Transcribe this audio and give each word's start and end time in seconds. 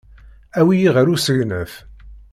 Awi-iyi 0.59 0.89
ɣer 0.95 1.07
usegnaf. 1.15 1.73